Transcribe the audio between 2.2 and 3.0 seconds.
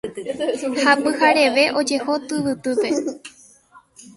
tyvytýpe